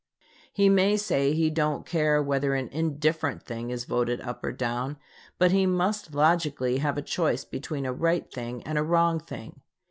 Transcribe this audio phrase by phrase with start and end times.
[0.51, 4.97] He may say he don't care whether an indifferent thing is voted up or down,
[5.37, 9.61] but he must logically have a choice between a right thing and a wrong thing.